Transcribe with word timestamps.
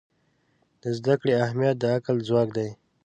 د 0.81 0.83
زده 0.97 1.13
کړې 1.21 1.33
اهمیت 1.45 1.75
د 1.79 1.83
عقل 1.95 2.17
ځواک 2.27 2.49
دی. 2.57 2.69